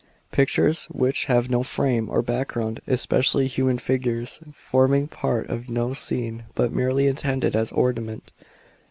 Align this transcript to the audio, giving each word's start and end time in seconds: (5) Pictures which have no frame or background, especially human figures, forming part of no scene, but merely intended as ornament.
(5) 0.31 0.31
Pictures 0.31 0.85
which 0.89 1.25
have 1.25 1.47
no 1.47 1.61
frame 1.61 2.09
or 2.09 2.23
background, 2.23 2.81
especially 2.87 3.45
human 3.45 3.77
figures, 3.77 4.39
forming 4.51 5.07
part 5.07 5.47
of 5.47 5.69
no 5.69 5.93
scene, 5.93 6.45
but 6.55 6.73
merely 6.73 7.05
intended 7.05 7.55
as 7.55 7.71
ornament. 7.71 8.31